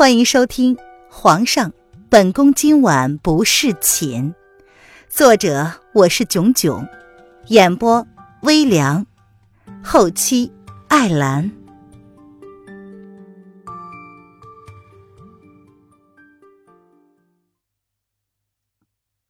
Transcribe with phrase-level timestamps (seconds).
[0.00, 0.74] 欢迎收听
[1.10, 1.74] 《皇上，
[2.08, 4.32] 本宫今晚不侍寝》，
[5.10, 6.88] 作者我是囧囧，
[7.48, 8.06] 演播
[8.40, 9.04] 微凉，
[9.84, 10.50] 后期
[10.88, 11.50] 艾兰。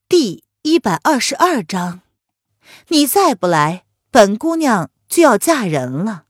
[0.08, 2.02] 第一百二十二章，
[2.86, 3.82] 你再不来，
[4.12, 6.26] 本姑娘就要嫁人了。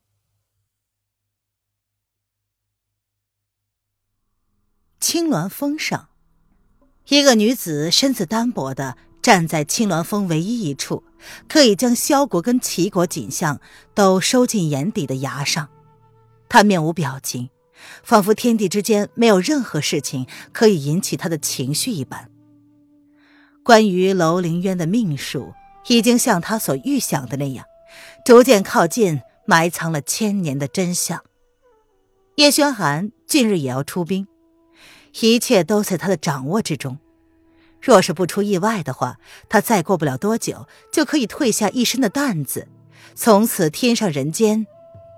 [5.00, 6.08] 青鸾峰上，
[7.08, 11.02] 一个女子身子单薄的站在青鸾峰唯一一处
[11.48, 13.60] 可以将萧国跟齐国景象
[13.94, 15.68] 都收进眼底的崖上。
[16.50, 17.48] 她面无表情，
[18.02, 22.30] 仿佛天地之间没有任何事情可以引起她的情绪一般。
[23.64, 25.54] 关于楼凌渊的命数，
[25.88, 27.64] 已经像他所预想的那样，
[28.24, 31.24] 逐渐靠近埋藏了千年的真相。
[32.36, 34.26] 叶轩寒近日也要出兵。
[35.20, 36.98] 一切都在他的掌握之中。
[37.82, 42.68] 若是不出意外的话，他再过不了多久就可以退下一身的担子，
[43.14, 44.66] 从此天上人间，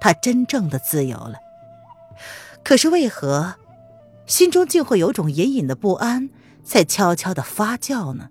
[0.00, 1.38] 他真正的自由了。
[2.62, 3.56] 可是为何
[4.26, 6.30] 心中竟会有种隐隐的不安
[6.62, 8.30] 在悄悄的发酵呢？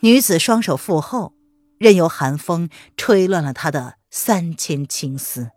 [0.00, 1.32] 女子双手负后，
[1.78, 5.50] 任由寒风吹乱了她的三千青丝。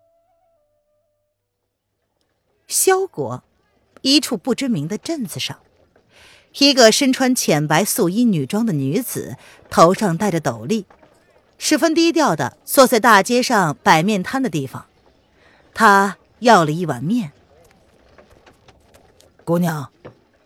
[2.68, 3.44] 萧国。
[4.02, 5.60] 一处不知名的镇子上，
[6.58, 9.38] 一个身穿浅白素衣女装的女子，
[9.70, 10.86] 头上戴着斗笠，
[11.58, 14.86] 十分低调的坐在大街上摆面摊的地方。
[15.74, 17.32] 她要了一碗面。
[19.44, 19.92] 姑娘，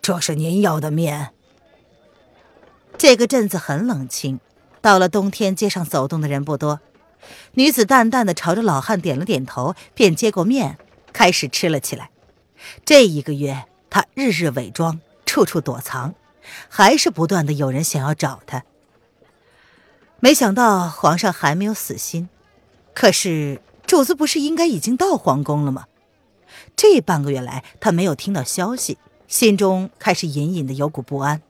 [0.02, 1.32] 这是您要的面。
[2.98, 4.40] 这个镇子很冷清，
[4.82, 6.80] 到了冬天，街上走动的人不多。
[7.54, 10.78] 女子淡淡的朝着老汉点了点头，便接过面，
[11.12, 12.10] 开始吃了起来。
[12.86, 16.14] 这一个月，他日日伪装，处处躲藏，
[16.70, 18.64] 还是不断的有人想要找他。
[20.20, 22.30] 没想到皇上还没有死心，
[22.94, 25.88] 可是主子不是应该已经到皇宫了吗？
[26.76, 28.98] 这半个月来，他没有听到消息，
[29.28, 31.42] 心中开始隐隐的有股不安。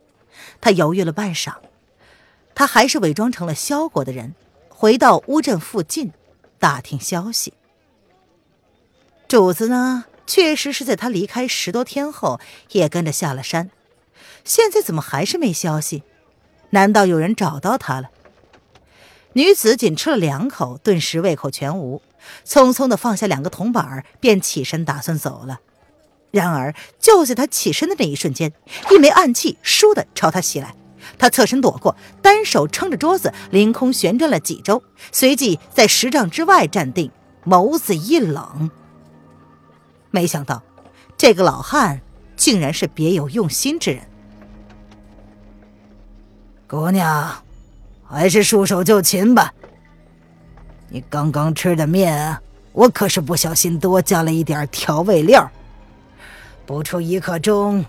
[0.60, 1.54] 他犹豫了半晌，
[2.54, 4.36] 他还是伪装成了萧国的人，
[4.70, 6.12] 回到乌镇附近，
[6.60, 7.54] 打听消息。
[9.28, 10.06] 主子呢？
[10.28, 12.40] 确实是在他离开十多天后，
[12.72, 13.70] 也跟着下了山。
[14.44, 16.04] 现在怎么还是没消息？
[16.72, 18.10] 难道有人找到他了？
[19.34, 22.02] 女子仅吃了两口，顿时胃口全无，
[22.46, 25.60] 匆匆的放下两个铜板，便起身打算走了。
[26.32, 28.54] 然而，就在她起身的那一瞬间，
[28.92, 30.76] 一枚暗器倏地朝她袭来。
[31.20, 34.82] 他侧身躲过，单手撑着桌子，凌空旋转了几周，
[35.12, 37.12] 随即在十丈之外站定，
[37.46, 38.72] 眸子一冷。
[40.16, 40.64] 没想到，
[41.18, 42.00] 这个老汉
[42.38, 44.02] 竟然是别有用心之人。
[46.66, 47.44] 姑娘，
[48.08, 49.54] 还是束手就擒吧。
[50.88, 52.38] 你刚刚吃的面，
[52.72, 55.52] 我可是不小心多加了一点调味料，
[56.66, 57.84] 不出一刻钟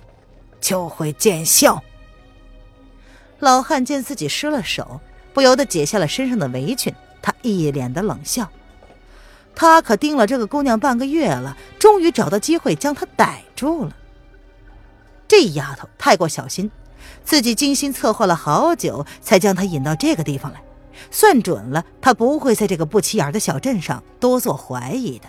[0.60, 1.80] 就会见效。
[3.38, 5.00] 老汉见自己失了手，
[5.32, 8.50] 不由得解下了身上的围裙，他一脸的冷笑。
[9.56, 13.96] 他可盯了这个姑娘半个月了，终于找到机会将她逮住了。
[15.26, 16.70] 这丫头太过小心，
[17.24, 20.62] 自己精心策划了好久，才将她引到这个地方来。
[21.10, 25.26] 算准了，她不会在这个不起眼的小镇上多做怀疑的。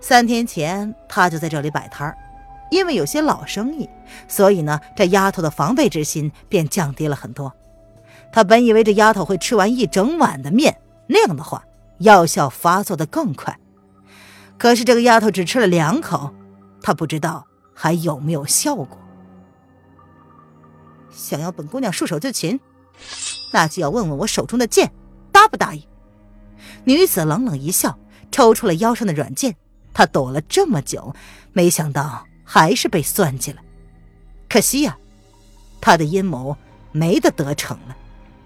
[0.00, 2.16] 三天前，他就在这里摆摊，
[2.70, 3.88] 因为有些老生意，
[4.26, 7.52] 所以呢，这丫头的防备之心便降低了很多。
[8.32, 10.78] 他本以为这丫头会吃完一整碗的面，
[11.08, 11.65] 那样的话。
[11.98, 13.58] 药效发作的更快，
[14.58, 16.34] 可是这个丫头只吃了两口，
[16.82, 18.98] 她不知道还有没有效果。
[21.10, 22.60] 想要本姑娘束手就擒，
[23.52, 24.92] 那就要问问我手中的剑
[25.32, 25.82] 答不答应。
[26.84, 27.98] 女子冷冷一笑，
[28.30, 29.56] 抽出了腰上的软剑。
[29.94, 31.14] 她躲了这么久，
[31.54, 33.62] 没想到还是被算计了。
[34.48, 34.98] 可惜呀，
[35.80, 36.54] 她的阴谋
[36.92, 37.96] 没得得逞了。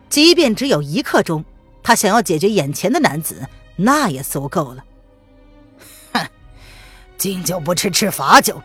[0.09, 1.45] 即便只有一刻钟。
[1.83, 3.47] 他想要解决眼前的男子，
[3.77, 4.85] 那也足够了。
[6.13, 6.27] 哼，
[7.17, 8.61] 敬酒不吃吃罚酒，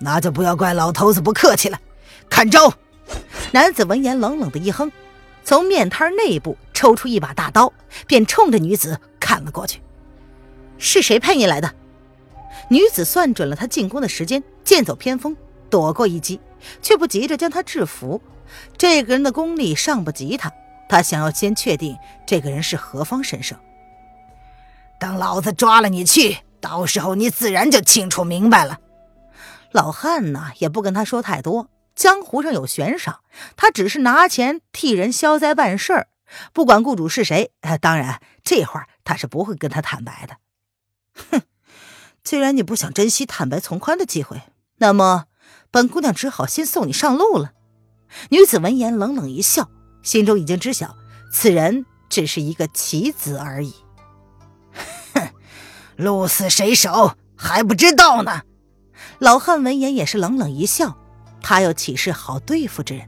[0.00, 1.78] 那就不要怪老头子不客气了。
[2.28, 2.72] 看招！
[3.52, 4.90] 男子闻言冷冷的一哼，
[5.42, 7.72] 从面摊内部抽出一把大刀，
[8.06, 9.80] 便冲着女子砍了过去。
[10.78, 11.74] 是谁派你来的？
[12.68, 15.36] 女子算准了他进攻的时间，剑走偏锋，
[15.68, 16.40] 躲过一击，
[16.80, 18.22] 却不急着将他制服。
[18.78, 20.52] 这个人的功力尚不及他。
[20.90, 21.96] 他想要先确定
[22.26, 23.56] 这个人是何方神圣。
[24.98, 28.80] 等老子抓了你去，到时候你自然就清楚明白了。
[29.70, 33.20] 老汉呢也不跟他说太多，江湖上有悬赏，
[33.56, 36.08] 他只是拿钱替人消灾办事儿，
[36.52, 37.52] 不管雇主是谁。
[37.80, 40.38] 当然，这话他是不会跟他坦白的。
[41.30, 41.42] 哼，
[42.24, 44.42] 既然你不想珍惜坦白从宽的机会，
[44.78, 45.26] 那么
[45.70, 47.52] 本姑娘只好先送你上路了。
[48.30, 49.70] 女子闻言冷冷一笑，
[50.02, 50.96] 心中已经知晓
[51.32, 53.74] 此人只是一个棋子而已。
[55.14, 55.28] 哼，
[55.96, 58.42] 鹿死谁手还不知道呢。
[59.18, 60.96] 老汉闻言也是冷冷一笑，
[61.42, 63.06] 他又岂是好对付之人？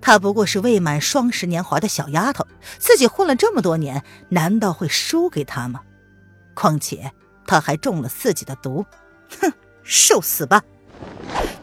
[0.00, 2.46] 她不过是未满双十年华的小丫头，
[2.78, 5.80] 自己混了这么多年，难道会输给他吗？
[6.54, 7.12] 况且
[7.46, 8.86] 他还中了自己的毒，
[9.40, 9.52] 哼，
[9.82, 10.62] 受死吧！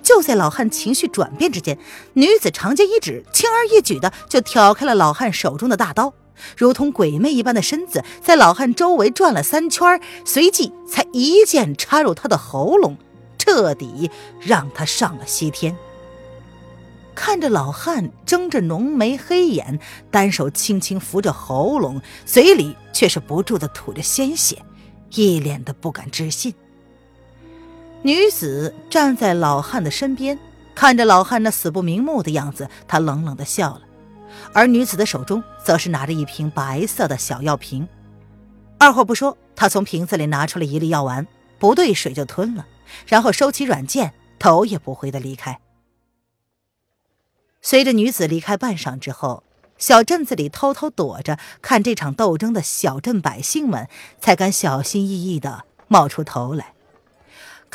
[0.01, 1.77] 就在老汉情绪转变之间，
[2.13, 6.13] 女子长剑一指，轻而易举的就挑开了老汉手中的大刀。
[6.57, 12.97] 如同鬼魅一般的身子在老汉周围转了三圈，随即才一剑插入他的喉咙，
[13.37, 14.09] 彻底
[14.41, 15.75] 让他上了西天。
[17.15, 19.79] 看着老汉睁着浓眉黑眼，
[20.09, 24.57] 单手轻轻扶着喉咙，嘴里却是不住的吐着鲜血，
[25.11, 26.53] 一脸的不敢置信。
[28.05, 30.37] 女子站在老汉的身边，
[30.75, 33.81] 看着老汉那死不瞑目的样子，她冷冷的笑了。
[34.51, 37.87] 而女子的手中则是拿着一瓶白色的小药瓶，
[38.77, 41.25] 二话不说，她从瓶子里拿出了一粒药丸，
[41.57, 42.67] 不兑水就吞了，
[43.07, 45.61] 然后收起软剑，头也不回的离开。
[47.61, 49.43] 随着女子离开半晌之后，
[49.77, 53.87] 小镇子里偷偷躲着看这场斗争的小镇百姓们
[54.19, 56.73] 才敢小心翼翼的冒出头来，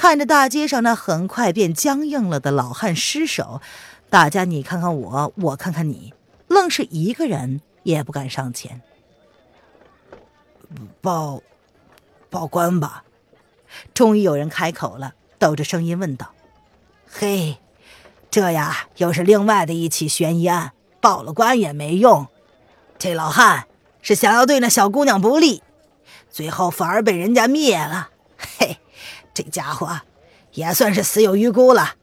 [0.01, 3.61] 看着大街上那很快便僵硬了的老汉尸首，
[4.09, 6.15] 大家你看看我，我看看你。
[6.47, 8.81] 愣是一个人也不敢上前。
[11.01, 11.43] 报，
[12.31, 13.03] 报官吧！
[13.93, 16.31] 终于有人开口了，抖着声音问道
[17.11, 17.59] ：“嘿，
[18.31, 20.71] 这呀又是另外的一起悬疑案，
[21.01, 22.29] 报了官也没用。
[23.01, 23.67] 这老汉
[24.01, 25.61] 是想要对那小姑娘不利，
[26.31, 28.11] 最后反而被人家灭了。
[29.39, 30.01] 嘿，这家伙
[30.53, 31.95] 也算是死有余辜了。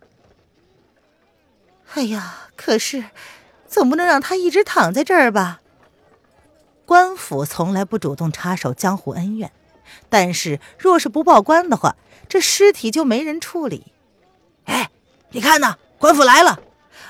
[1.94, 3.06] 哎呀，可是……”
[3.68, 5.60] 总不能让他一直躺在这儿吧？
[6.86, 9.52] 官府从来不主动插手江湖恩怨，
[10.08, 11.98] 但是若是不报官的话，
[12.30, 13.92] 这尸体就没人处理。
[14.64, 14.90] 哎，
[15.32, 15.78] 你看呢？
[15.98, 16.62] 官府来了，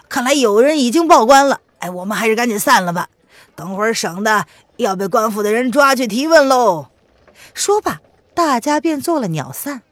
[0.09, 1.61] 看来有人已经报官了。
[1.79, 3.09] 哎，我们还是赶紧散了吧，
[3.55, 4.47] 等会儿省得
[4.77, 6.87] 要被官府的人抓去提问喽。
[7.53, 8.01] 说罢，
[8.33, 9.83] 大家便做了鸟散。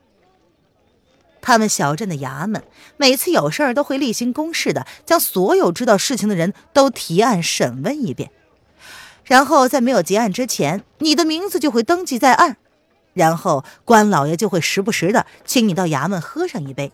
[1.44, 2.64] 他们小镇的衙门
[2.96, 8.32] 每次有事儿都会例行公事的将所有知道事情的人都提案审问一遍，
[9.26, 12.56] 然后在没有结案之前，你的名字就会登记在案，
[13.14, 16.94] 然后官老爷就会时不时的请你到衙门喝上一杯，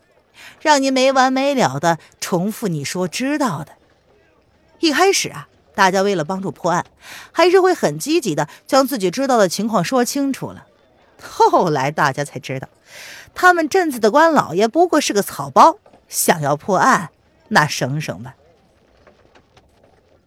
[0.59, 3.73] 让你没完没了的重复你说知道的。
[4.79, 6.87] 一开始啊，大家为了帮助破案，
[7.31, 10.65] 还是会很积极的将自己知道的情况说清楚了。
[11.21, 12.67] 后来大家才知道。
[13.41, 17.09] 他们镇子的官老爷不过是个草包，想要破案，
[17.47, 18.35] 那省省吧。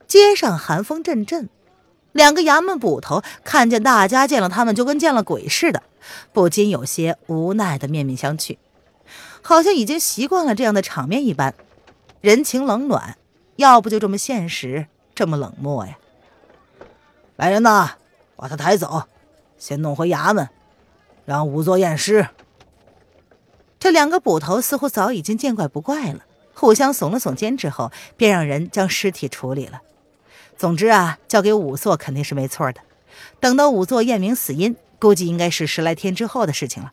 [0.09, 1.51] 街上寒风阵阵，
[2.13, 5.83] 两个衙门捕头看见大家见了他们就跟见了鬼似的，
[6.33, 8.57] 不禁有些无奈的面面相觑，
[9.43, 11.55] 好像已经习惯了这样的场面一般。
[12.23, 13.19] 人情冷暖，
[13.57, 15.99] 要不就这么现实，这么冷漠呀。
[17.37, 17.91] 来人呐，
[18.37, 19.03] 把他抬走，
[19.59, 20.49] 先弄回衙门，
[21.27, 22.29] 让仵作验尸。
[23.83, 26.21] 这两个捕头似乎早已经见怪不怪了，
[26.55, 29.81] 互相耸了耸肩之后，便让人将尸体处理了。
[30.57, 32.81] 总之啊，交给仵作肯定是没错的。
[33.41, 36.93] 等到仵作验明死因，估计应该是十来天之后的事情了。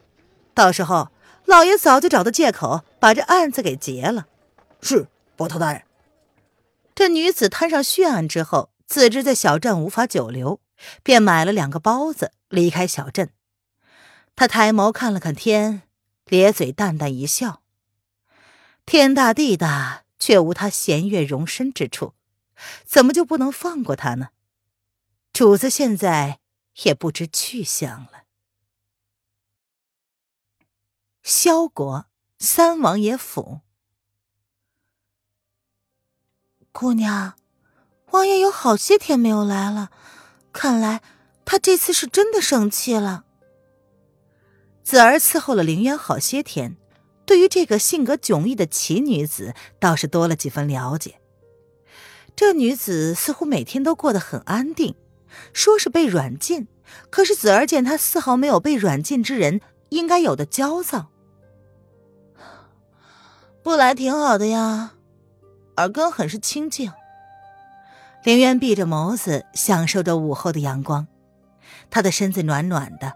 [0.55, 1.09] 到时候，
[1.45, 4.25] 老爷早就找到借口把这案子给结了。
[4.81, 5.05] 是，
[5.35, 5.83] 捕头大人。
[6.95, 10.59] 这女子摊上血案之后，自知在小镇无法久留，
[11.03, 13.29] 便买了两个包子离开小镇。
[14.35, 15.83] 他抬眸看了看天。
[16.29, 17.61] 咧嘴淡淡一笑，
[18.85, 22.13] 天大地大，却无他弦月容身之处，
[22.85, 24.29] 怎么就不能放过他呢？
[25.33, 26.39] 主子现在
[26.83, 28.23] 也不知去向了。
[31.23, 32.05] 萧国
[32.37, 33.61] 三王爷府，
[36.71, 37.35] 姑娘，
[38.11, 39.91] 王爷有好些天没有来了，
[40.51, 41.01] 看来
[41.45, 43.25] 他这次是真的生气了。
[44.89, 46.75] 子儿伺候了凌渊好些天，
[47.23, 51.19] 对于这个性格迥异的奇女子，倒是多了几分了解。
[52.35, 54.95] 这女子似乎每天都过得很安定，
[55.53, 56.67] 说是被软禁，
[57.11, 61.11] 可是子儿见她丝毫没有被软禁之人应该有的焦躁。
[63.61, 64.93] 不来挺好的呀，
[65.77, 66.91] 耳根很是清静。
[68.23, 71.05] 林渊闭着眸子，享受着午后的阳光，
[71.91, 73.13] 他的身子暖暖的，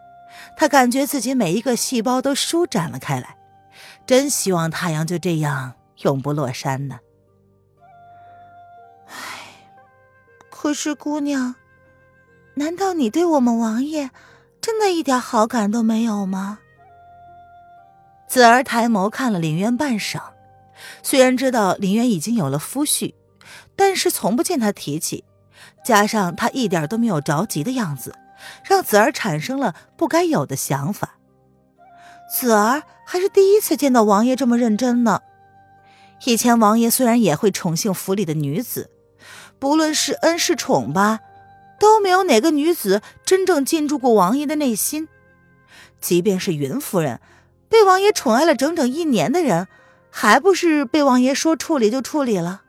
[0.55, 3.37] 他感觉自己每一个细胞都舒展了开来，
[4.05, 6.99] 真希望太阳就这样永不落山呢。
[9.07, 9.13] 唉，
[10.49, 11.55] 可是姑娘，
[12.55, 14.11] 难道你对我们王爷
[14.61, 16.59] 真的一点好感都没有吗？
[18.27, 20.21] 子儿抬眸看了林渊半晌，
[21.01, 23.13] 虽然知道林渊已经有了夫婿。
[23.75, 25.23] 但是从不见他提起，
[25.83, 28.15] 加上他一点都没有着急的样子，
[28.63, 31.17] 让子儿产生了不该有的想法。
[32.33, 35.21] 子儿还是第一次见到王爷这么认真呢。
[36.25, 38.89] 以前王爷虽然也会宠幸府里的女子，
[39.59, 41.19] 不论是恩是宠吧，
[41.79, 45.09] 都没有哪个女子真正进入过王爷的内心。
[45.99, 47.19] 即便是云夫人，
[47.69, 49.67] 被王爷宠爱了整整一年的人，
[50.09, 52.61] 还不是被王爷说处理就处理了？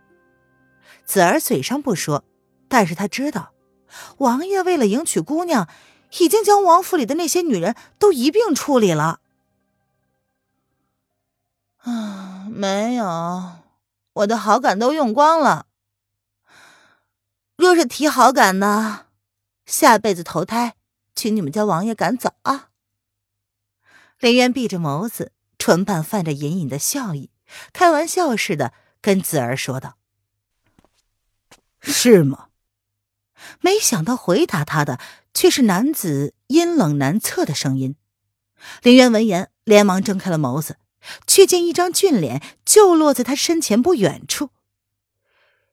[1.07, 2.25] 子儿嘴上不说，
[2.69, 3.53] 但是他知道，
[4.18, 5.68] 王爷为了迎娶姑娘，
[6.18, 9.20] 已经将王府里的那些女人都一并处理了。
[11.78, 13.52] 啊，没有，
[14.12, 15.66] 我的好感都用光了。
[17.56, 19.06] 若是提好感呢，
[19.66, 20.74] 下辈子投胎，
[21.14, 22.70] 请你们家王爷赶走啊！
[24.18, 27.30] 林渊闭着眸子，唇瓣泛着隐隐的笑意，
[27.72, 29.96] 开玩笑似的跟子儿说道。
[31.80, 32.48] 是吗？
[33.60, 34.98] 没想到回答他的
[35.32, 37.96] 却是男子阴冷难测的声音。
[38.82, 40.76] 林渊闻言，连忙睁开了眸子，
[41.26, 44.50] 却见一张俊脸就落在他身前不远处。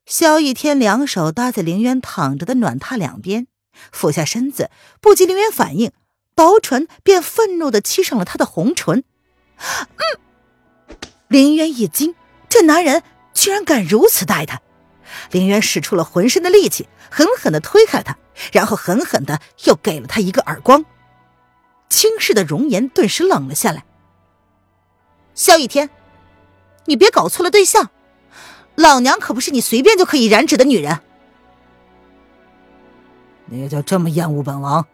[0.06, 3.48] 萧逸天两手搭在林渊躺着的暖榻两边，
[3.92, 5.92] 俯下身子，不及林渊反应，
[6.36, 9.04] 薄唇便愤怒的亲上了他的红唇。
[9.58, 10.98] 嗯，
[11.28, 12.16] 林渊一惊，
[12.50, 14.62] 这男人居然敢如此待他！
[15.32, 18.18] 林渊使出了浑身的力气，狠狠的推开他，
[18.52, 20.86] 然后狠狠的又给了他一个耳光。
[21.90, 23.84] 轻视的容颜顿时冷了下来。
[25.36, 25.90] 萧逸天，
[26.86, 27.90] 你别搞错了对象，
[28.76, 31.00] 老娘可不是你随便就可以染指的女人。
[33.46, 34.86] 你就这么厌恶本王？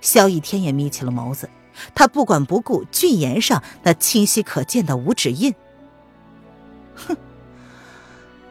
[0.00, 1.48] 萧逸天也眯起了眸子，
[1.94, 5.54] 他不管不顾俊颜上那清晰可见的五指印。
[6.94, 7.16] 哼。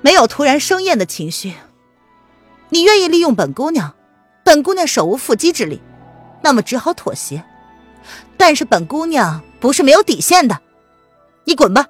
[0.03, 1.53] 没有突然生厌的情绪，
[2.69, 3.95] 你愿意利用本姑娘，
[4.43, 5.81] 本姑娘手无缚鸡之力，
[6.43, 7.43] 那么只好妥协。
[8.35, 10.59] 但是本姑娘不是没有底线的，
[11.45, 11.87] 你滚吧！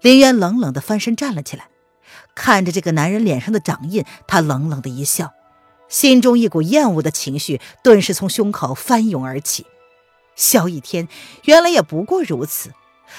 [0.00, 1.68] 林渊冷冷的翻身站了起来，
[2.34, 5.34] 看着这个男人脸上的掌印，他冷冷的一笑，
[5.90, 9.66] 心中一股厌恶的情绪顿时从胸口翻涌而起。
[10.36, 11.06] 萧逸天
[11.44, 12.70] 原来也不过如此，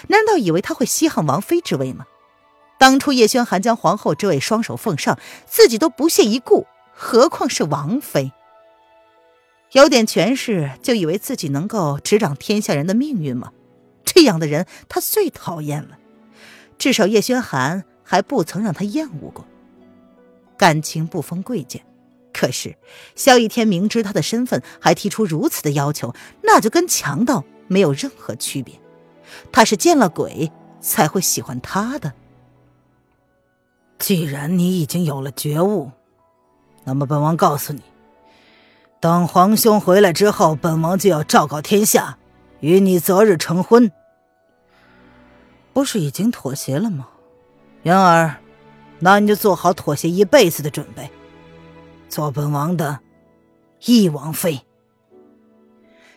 [0.07, 2.07] 难道以为他会稀罕王妃之位吗？
[2.81, 8.31] 当初叶轩寒将皇后之位双手奉上，自己都不屑一顾，何况是王妃？
[9.73, 13.51] 有点权势就以为自己能够执掌天下人的命运吗？
[14.03, 15.99] 这样的人他最讨厌了。
[16.79, 19.45] 至少叶轩寒还不曾让他厌恶过。
[20.57, 21.85] 感情不分贵贱，
[22.33, 22.75] 可是
[23.13, 28.73] 萧逸天明知他的身份，还提出如此的要求，那就跟强盗没有任何区别。
[29.51, 32.13] 他是见了鬼才会喜欢他的。
[34.01, 35.91] 既然你已经有了觉悟，
[36.83, 37.81] 那么本王告诉你，
[38.99, 42.17] 等皇兄回来之后，本王就要昭告天下，
[42.61, 43.91] 与你择日成婚。
[45.71, 47.09] 不是已经妥协了吗？
[47.83, 48.37] 元儿，
[48.99, 51.07] 那你就做好妥协一辈子的准备，
[52.09, 53.01] 做本王的
[53.85, 54.61] 义王妃。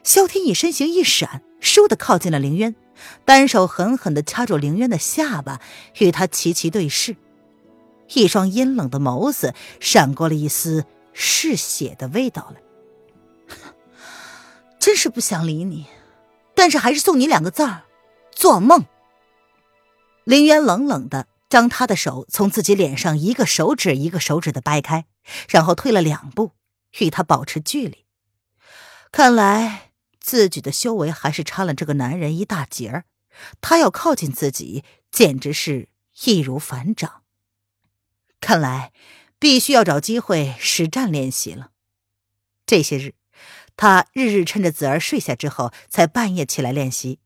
[0.02, 2.74] 萧天意身形一闪，倏地靠近了凌渊，
[3.26, 5.60] 单手狠狠地掐住凌渊的下巴，
[5.98, 7.16] 与他齐齐对视。
[8.12, 13.56] 一双阴冷的眸子闪过了一丝嗜血的味道来，
[14.78, 15.87] 真是不想理你，
[16.54, 17.84] 但是还是送你两个字儿：
[18.32, 18.84] 做梦。
[20.25, 25.06] 林渊冷冷的将他的手从自己脸上一个手指一个手指的掰开，
[25.49, 26.52] 然后退了两步，
[26.99, 28.04] 与他保持距离。
[29.12, 33.04] 看来自己的修为还是差了这个男人一大截儿，
[33.61, 35.88] 他要靠近自己，简直是
[36.25, 37.24] 易如反掌。
[38.44, 38.92] 看来，
[39.38, 41.70] 必须要找机会实战练习了。
[42.66, 43.14] 这些日，
[43.74, 47.20] 他日日趁着子儿睡下之后，才半夜起来练习。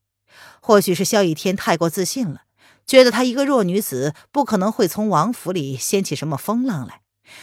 [0.61, 2.43] 或许是萧逸天太过自信了，
[2.87, 7.01] 觉得他一个弱女子不可能会从王府里掀起什么风浪来，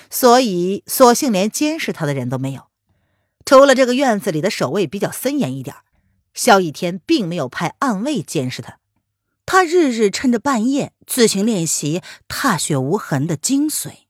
[0.09, 2.67] 所以索性连监视他的人都没有。
[3.43, 5.75] 除了这个院子里的守卫比较森严一点，
[6.33, 8.79] 萧逸天并没有派暗卫监视他。
[9.45, 14.05] 他日日趁着半夜自行练习踏雪无痕的精髓。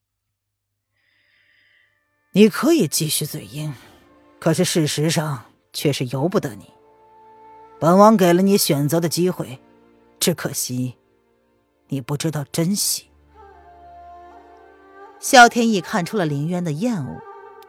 [2.32, 3.74] 你可以继续嘴硬，
[4.40, 6.66] 可是事实上却是由不得你。
[7.80, 9.60] 本王给了你选择的机会，
[10.20, 10.96] 只可惜
[11.88, 13.08] 你不知道珍惜。
[15.20, 17.22] 萧天意看出了林渊的厌恶，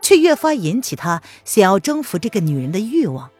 [0.02, 3.30] 却越发引起他想要征服这个女人的欲望。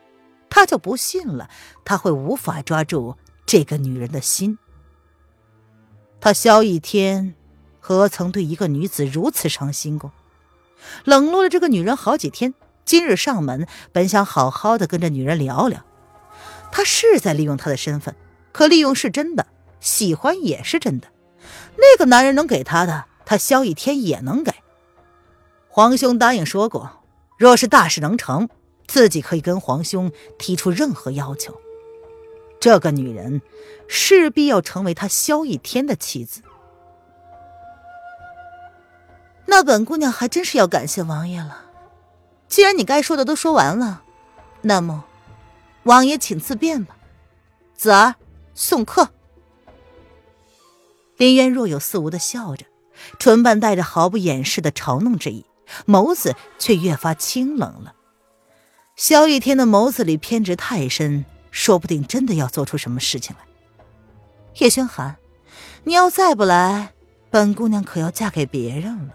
[0.49, 1.51] 他就不信了，
[1.85, 4.59] 他会无法抓住这个女人的心。
[6.21, 7.35] 他萧逸天
[7.79, 10.13] 何曾对一个女子如此伤心过？
[11.05, 15.85] 冷落了这个女人好几天，今日上门，本想好好的跟这女人聊聊。
[16.73, 18.15] 他是在利用她的身份，
[18.53, 19.47] 可利用是真的，
[19.79, 21.09] 喜欢也是真的。
[21.77, 24.53] 那个男人能给他的，他萧逸天也能给。
[25.69, 27.05] 皇兄答应说过，
[27.39, 28.49] 若是大事能成，
[28.89, 31.61] 自己可以跟皇兄提出任何要求。
[32.61, 33.43] 这个女人
[33.89, 36.43] 势必要成为他萧逸天的妻子。
[39.47, 41.65] 那本姑娘还真是要感谢王爷了。
[42.49, 44.03] 既然你该说的都说完了，
[44.63, 45.05] 那么，
[45.85, 46.97] 王爷请自便吧。
[47.75, 48.15] 子儿
[48.55, 49.11] 送客。
[51.17, 52.67] 林渊若有似无的笑着，
[53.19, 55.45] 唇瓣带着毫不掩饰的嘲弄之意，
[55.87, 57.95] 眸子却越发清冷了。
[58.97, 61.25] 萧逸天的眸子里偏执太深，
[61.57, 63.43] 说不定真的要做出什么事情来。
[64.59, 65.17] 叶轩寒，
[65.85, 66.93] 你要再不来，
[67.31, 69.15] 本姑娘可要嫁给别人了。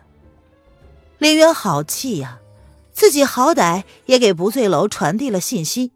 [1.19, 2.39] 林渊好气呀，
[2.91, 5.91] 自己好歹也给不醉楼传递了信息，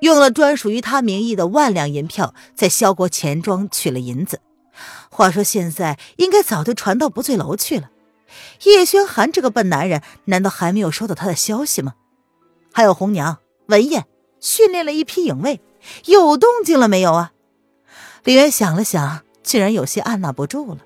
[0.00, 4.40] 用了专属于他名义的万两银票，在萧国钱庄取了银子。
[5.08, 7.90] 话说现在应该早就传到不醉楼去了。
[8.64, 11.94] 叶轩寒这个笨男人，难道还没有收到他的消息吗？
[12.72, 14.06] 还有红娘、文燕
[14.40, 15.60] 训练了一批影卫，
[16.06, 17.32] 有动静了没有啊？
[18.24, 20.80] 李渊想了想，竟然有些按捺不住了。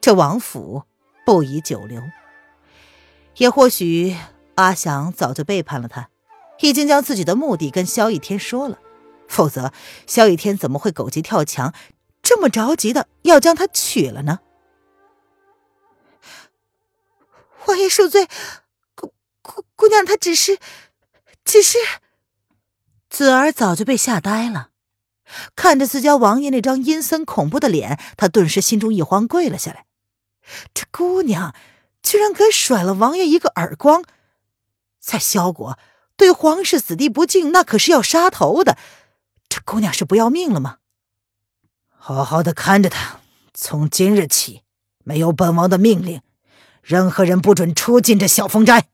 [0.00, 0.82] 这王府
[1.24, 2.02] 不宜久留。
[3.36, 4.16] 也或许
[4.54, 6.10] 阿祥早就背叛了他，
[6.60, 8.78] 已经将自己的目的跟萧逸天说了，
[9.26, 9.72] 否则
[10.06, 11.72] 萧逸天怎么会狗急跳墙，
[12.22, 14.40] 这么着急的要将他娶了呢？
[17.66, 18.28] 王爷恕罪，
[18.94, 20.58] 姑姑姑娘她只是，
[21.44, 21.78] 只是……
[23.14, 24.70] 子儿早就被吓呆了，
[25.54, 29.86] 看着自家王爷那张阴森恐怖的脸，他顿时心中一慌，跪了下来。
[30.74, 31.54] 这姑娘。
[32.02, 34.04] 居然敢甩了王爷一个耳光，
[35.00, 35.78] 在萧国
[36.18, 38.76] 对皇室子弟不敬，那可是要杀头的。
[39.48, 40.76] 这姑娘是不要命了吗？
[41.88, 43.20] 好好的看着她，
[43.54, 44.64] 从今日起，
[45.02, 46.20] 没有本王的命令，
[46.82, 48.88] 任何人不准出进这小风斋。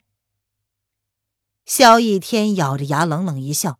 [1.67, 3.80] 萧逸天咬着牙，冷冷一笑，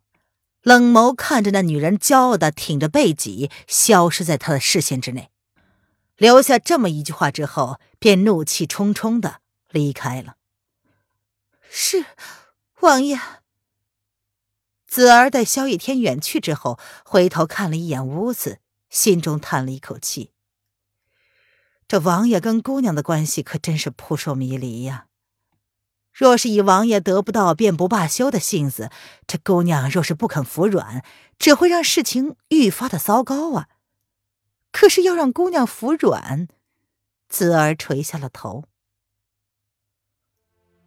[0.61, 5.31] 冷眸看着那女人，骄傲的挺着背脊，消失在他的视线之内。
[6.17, 10.35] 留下这么一句话之后，便怒气冲冲的离开了。
[11.67, 12.05] 是，
[12.81, 13.19] 王爷。
[14.85, 20.31] 子儿待萧逸天远去之后，回头看了一眼屋子，心中叹了一口气。
[21.87, 25.07] 这王爷跟姑娘的关系可真是扑朔迷离呀！
[26.13, 28.89] 若是以王爷得不到便不罢休的性子，
[29.25, 31.03] 这姑娘若是不肯服软，
[31.39, 33.67] 只会让事情愈发的糟糕啊！
[34.71, 36.47] 可是要让姑娘服软，
[37.29, 38.65] 子儿垂下了头。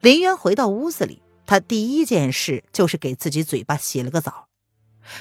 [0.00, 4.48] 林渊回到屋子里，他第一件事就是给自己嘴巴洗了个澡。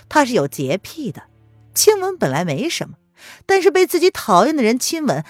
[0.10, 1.24] 他是有洁癖的，
[1.74, 2.98] 亲吻本来没什么，
[3.46, 5.24] 但是被自己讨厌的人亲吻，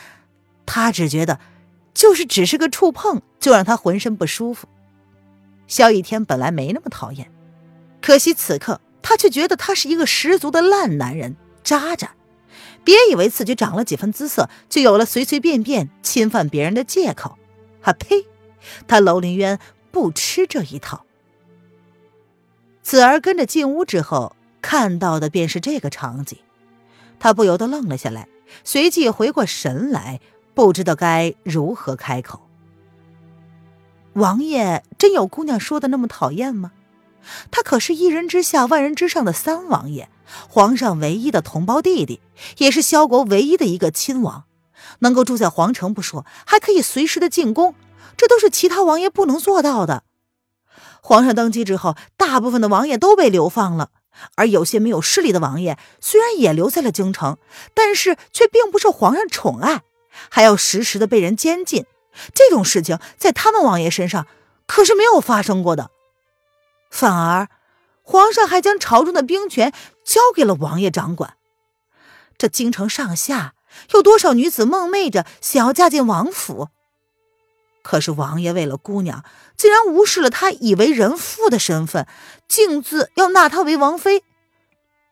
[0.66, 1.40] 他只觉得
[1.94, 4.68] 就是只是个触碰，就让他浑身不舒服。
[5.68, 7.32] 萧逸天本来没那么讨厌，
[8.02, 12.16] 可惜此刻他却觉得他是一个十足的烂男人，渣渣。
[12.84, 17.38] 别以为自己长了几分姿色，就有了随随便便侵犯别人的借口。
[17.82, 18.26] 啊呸！
[18.88, 19.60] 他楼凌渊
[19.92, 21.06] 不吃这一套。
[22.82, 26.38] 子儿跟着进屋之后，看到的便是这个场景，
[27.20, 28.28] 他不由得愣了下来，
[28.66, 30.20] 随即回过神来，
[30.54, 32.42] 不知道该如何开口。
[34.14, 36.72] 王爷真有姑娘说的那么讨厌吗？
[37.52, 40.10] 他可是一人之下万人之上的三王爷。
[40.50, 42.20] 皇上唯一的同胞弟弟，
[42.58, 44.46] 也是萧国唯一的一个亲王，
[45.00, 47.76] 能够住在皇城不说，还可以随时的进宫，
[48.18, 50.04] 这都是其他王爷不能做到的。
[51.02, 53.90] 皇上登基之后，大部分的王爷都被流放了，
[54.36, 57.38] 而有些没有势力的王爷，虽然也留在了京城，
[57.74, 59.84] 但是却并不受皇上宠爱，
[60.30, 61.86] 还要时时的被人监禁。
[62.34, 64.28] 这种事情在他们王爷身上
[64.68, 65.90] 可是没有发生过的，
[66.90, 67.50] 反而。
[68.06, 69.72] 皇上还将朝中的兵权
[70.04, 71.38] 交给了王爷掌管，
[72.38, 73.54] 这京城上下
[73.92, 76.68] 有多少女子梦寐着想要嫁进王府？
[77.82, 79.24] 可是王爷为了姑娘，
[79.56, 82.06] 竟然无视了她已为人妇的身份，
[82.50, 84.22] 径自要纳她为王妃。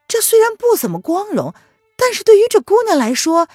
[0.09, 1.53] 这虽然不怎么光荣，
[1.95, 3.47] 但是对于这姑娘来说，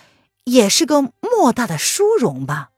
[0.47, 2.71] 也是个莫大的殊荣吧。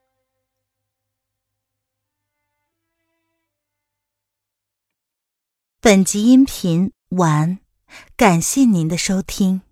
[5.81, 7.61] 本集音频完，
[8.17, 9.68] 感谢您的收听。